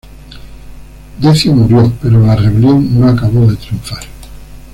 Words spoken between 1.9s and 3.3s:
pero la rebelión no